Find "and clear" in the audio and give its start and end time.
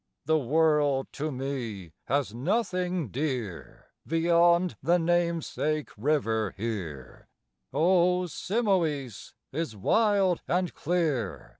10.47-11.49